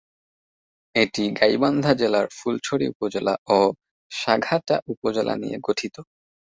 এটি 0.95 1.23
গাইবান্ধা 1.39 1.91
জেলার 1.93 2.27
ফুলছড়ি 2.37 2.85
উপজেলা 2.93 3.33
ও 3.49 3.59
সাঘাটা 4.11 4.75
উপজেলা 4.93 5.33
নিয়ে 5.35 5.57
গঠিত। 5.67 5.95